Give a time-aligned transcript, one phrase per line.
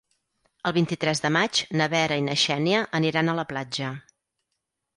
[0.69, 3.95] El vint-i-tres de maig na Vera i na Xènia aniran a la platja.